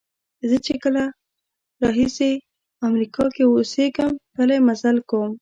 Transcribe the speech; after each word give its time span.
زه 0.49 0.57
چې 0.65 0.73
کله 0.83 1.03
راهیسې 1.83 2.31
امریکا 2.87 3.25
کې 3.35 3.43
اوسېږم 3.47 4.11
پلی 4.33 4.57
مزل 4.67 4.97
کوم. 5.09 5.31